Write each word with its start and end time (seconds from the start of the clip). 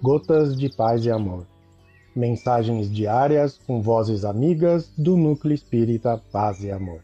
Gotas 0.00 0.56
de 0.56 0.68
Paz 0.68 1.04
e 1.04 1.10
Amor. 1.10 1.44
Mensagens 2.14 2.88
diárias 2.88 3.58
com 3.58 3.82
vozes 3.82 4.24
amigas 4.24 4.92
do 4.96 5.16
Núcleo 5.16 5.52
Espírita 5.52 6.22
Paz 6.30 6.62
e 6.62 6.70
Amor. 6.70 7.02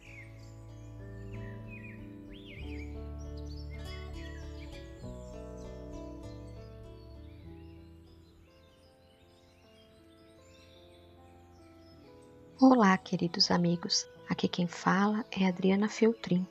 Olá, 12.61 12.97
queridos 12.97 13.51
amigos. 13.51 14.07
Aqui 14.31 14.47
quem 14.47 14.69
fala 14.69 15.25
é 15.33 15.49
Adriana 15.49 15.89
Feltrin. 15.89 16.47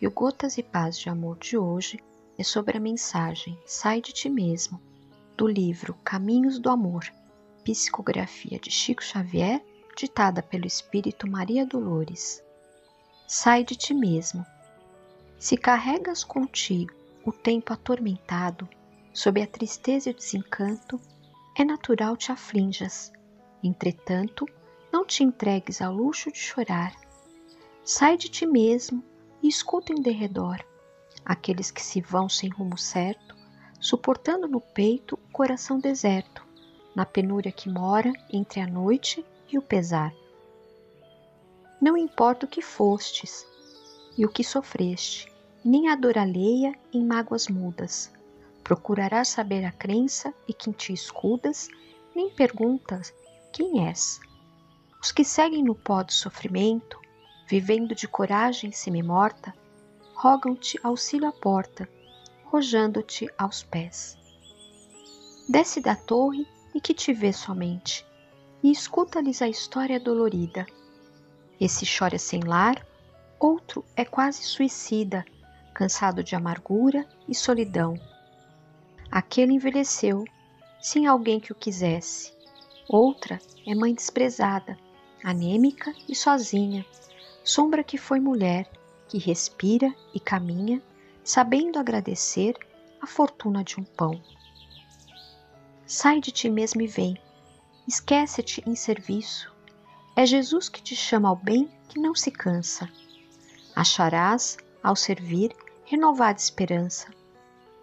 E 0.00 0.06
o 0.06 0.12
Gotas 0.12 0.58
e 0.58 0.62
Paz 0.62 0.96
de 0.96 1.08
Amor 1.08 1.38
de 1.38 1.58
hoje 1.58 1.98
é 2.38 2.44
sobre 2.44 2.76
a 2.76 2.80
mensagem 2.80 3.58
Sai 3.66 4.00
de 4.00 4.12
ti 4.12 4.30
mesmo, 4.30 4.80
do 5.38 5.46
livro 5.46 5.94
Caminhos 6.02 6.58
do 6.58 6.68
Amor, 6.68 7.04
psicografia 7.62 8.58
de 8.58 8.72
Chico 8.72 9.04
Xavier, 9.04 9.64
ditada 9.96 10.42
pelo 10.42 10.66
Espírito 10.66 11.30
Maria 11.30 11.64
Dolores. 11.64 12.42
Sai 13.24 13.62
de 13.62 13.76
ti 13.76 13.94
mesmo. 13.94 14.44
Se 15.38 15.56
carregas 15.56 16.24
contigo 16.24 16.92
o 17.24 17.30
tempo 17.30 17.72
atormentado, 17.72 18.68
sob 19.14 19.40
a 19.40 19.46
tristeza 19.46 20.10
e 20.10 20.12
o 20.12 20.16
desencanto, 20.16 21.00
é 21.56 21.64
natural 21.64 22.16
te 22.16 22.32
aflinjas. 22.32 23.12
Entretanto, 23.62 24.44
não 24.92 25.06
te 25.06 25.22
entregues 25.22 25.80
ao 25.80 25.94
luxo 25.94 26.32
de 26.32 26.38
chorar. 26.38 26.92
Sai 27.84 28.16
de 28.16 28.28
ti 28.28 28.44
mesmo 28.44 29.04
e 29.40 29.46
escuta 29.46 29.92
em 29.92 30.02
derredor 30.02 30.58
aqueles 31.24 31.70
que 31.70 31.80
se 31.80 32.00
vão 32.00 32.28
sem 32.28 32.48
rumo 32.48 32.76
certo, 32.76 33.37
suportando 33.80 34.48
no 34.48 34.60
peito 34.60 35.14
o 35.14 35.32
coração 35.32 35.78
deserto, 35.78 36.44
na 36.94 37.06
penúria 37.06 37.52
que 37.52 37.68
mora 37.68 38.12
entre 38.32 38.60
a 38.60 38.66
noite 38.66 39.24
e 39.50 39.56
o 39.56 39.62
pesar. 39.62 40.12
Não 41.80 41.96
importa 41.96 42.44
o 42.44 42.48
que 42.48 42.60
fostes 42.60 43.46
e 44.16 44.26
o 44.26 44.28
que 44.28 44.42
sofreste, 44.42 45.32
nem 45.64 45.88
a 45.88 45.94
dor 45.94 46.18
alheia 46.18 46.76
em 46.92 47.04
mágoas 47.04 47.46
mudas. 47.46 48.12
Procurarás 48.64 49.28
saber 49.28 49.64
a 49.64 49.72
crença 49.72 50.34
e 50.46 50.52
quem 50.52 50.72
te 50.72 50.92
escudas, 50.92 51.68
nem 52.14 52.30
perguntas 52.30 53.14
quem 53.52 53.86
és. 53.86 54.20
Os 55.00 55.12
que 55.12 55.24
seguem 55.24 55.62
no 55.62 55.74
pó 55.74 56.02
do 56.02 56.12
sofrimento, 56.12 56.98
vivendo 57.46 57.94
de 57.94 58.08
coragem 58.08 58.72
semi-morta, 58.72 59.54
rogam-te 60.14 60.78
auxílio 60.82 61.28
à 61.28 61.32
porta, 61.32 61.88
rojando-te 62.50 63.28
aos 63.36 63.62
pés. 63.62 64.16
Desce 65.48 65.80
da 65.80 65.94
torre 65.94 66.46
e 66.74 66.80
que 66.80 66.94
te 66.94 67.12
vê 67.12 67.32
somente, 67.32 68.06
e 68.62 68.70
escuta-lhes 68.70 69.42
a 69.42 69.48
história 69.48 70.00
dolorida. 70.00 70.66
Esse 71.60 71.84
chora 71.86 72.18
sem 72.18 72.40
lar, 72.40 72.86
outro 73.38 73.84
é 73.94 74.04
quase 74.04 74.42
suicida, 74.42 75.24
cansado 75.74 76.24
de 76.24 76.34
amargura 76.34 77.06
e 77.28 77.34
solidão. 77.34 77.94
Aquele 79.10 79.52
envelheceu, 79.52 80.24
sem 80.80 81.06
alguém 81.06 81.38
que 81.38 81.52
o 81.52 81.54
quisesse. 81.54 82.32
Outra 82.88 83.38
é 83.66 83.74
mãe 83.74 83.94
desprezada, 83.94 84.78
anêmica 85.22 85.94
e 86.08 86.14
sozinha, 86.14 86.84
sombra 87.44 87.84
que 87.84 87.98
foi 87.98 88.20
mulher, 88.20 88.70
que 89.06 89.18
respira 89.18 89.94
e 90.14 90.20
caminha, 90.20 90.82
sabendo 91.28 91.78
agradecer 91.78 92.56
a 93.02 93.06
fortuna 93.06 93.62
de 93.62 93.78
um 93.78 93.84
pão. 93.84 94.18
Sai 95.84 96.22
de 96.22 96.32
ti 96.32 96.48
mesmo 96.48 96.80
e 96.80 96.86
vem, 96.86 97.20
esquece-te 97.86 98.64
em 98.66 98.74
serviço. 98.74 99.54
É 100.16 100.24
Jesus 100.24 100.70
que 100.70 100.80
te 100.80 100.96
chama 100.96 101.28
ao 101.28 101.36
bem 101.36 101.68
que 101.86 102.00
não 102.00 102.14
se 102.14 102.30
cansa. 102.30 102.88
Acharás, 103.76 104.56
ao 104.82 104.96
servir, 104.96 105.54
renovada 105.84 106.38
esperança, 106.38 107.08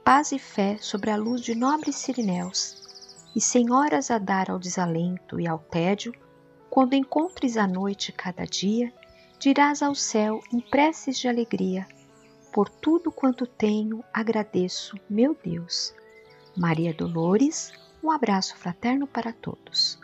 paz 0.03 0.31
e 0.31 0.39
fé 0.39 0.79
sobre 0.79 1.11
a 1.11 1.15
luz 1.15 1.41
de 1.41 1.53
nobres 1.53 1.97
sirinéus, 1.97 3.21
e 3.35 3.39
sem 3.39 3.71
horas 3.71 4.09
a 4.09 4.17
dar 4.17 4.49
ao 4.49 4.57
desalento 4.57 5.39
e 5.39 5.47
ao 5.47 5.59
tédio, 5.59 6.15
quando 6.67 6.95
encontres 6.95 7.57
a 7.57 7.67
noite 7.67 8.11
cada 8.11 8.43
dia, 8.43 8.91
dirás 9.37 9.83
ao 9.83 9.93
céu 9.93 10.41
em 10.51 10.59
preces 10.59 11.19
de 11.19 11.27
alegria: 11.27 11.87
Por 12.55 12.69
tudo 12.69 13.11
quanto 13.11 13.45
tenho, 13.45 14.01
agradeço, 14.13 14.97
meu 15.09 15.35
Deus. 15.43 15.93
Maria 16.55 16.93
Dolores, 16.93 17.73
um 18.01 18.09
abraço 18.09 18.55
fraterno 18.55 19.05
para 19.05 19.33
todos. 19.33 19.99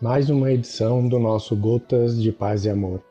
Mais 0.00 0.30
uma 0.30 0.50
edição 0.50 1.06
do 1.06 1.18
nosso 1.18 1.54
Gotas 1.54 2.18
de 2.18 2.32
Paz 2.32 2.64
e 2.64 2.70
Amor. 2.70 3.04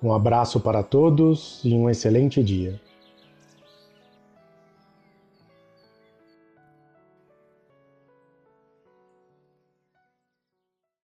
Um 0.00 0.12
abraço 0.12 0.60
para 0.60 0.84
todos 0.84 1.60
e 1.64 1.74
um 1.74 1.90
excelente 1.90 2.44
dia. 2.44 2.80